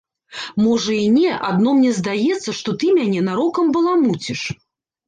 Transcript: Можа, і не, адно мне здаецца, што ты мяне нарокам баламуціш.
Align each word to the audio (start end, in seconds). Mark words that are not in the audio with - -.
Можа, 0.63 0.95
і 0.99 1.03
не, 1.17 1.35
адно 1.51 1.75
мне 1.81 1.91
здаецца, 1.99 2.49
што 2.61 2.69
ты 2.81 2.85
мяне 2.99 3.21
нарокам 3.31 3.65
баламуціш. 3.79 4.41